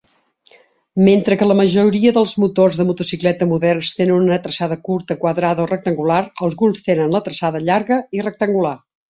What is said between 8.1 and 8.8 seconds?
i rectangular.